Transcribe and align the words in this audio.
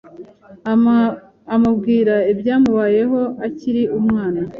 amubwira 1.55 2.15
ibyamubayeho 2.31 3.19
akiri 3.47 3.83
umwana. 3.99 4.41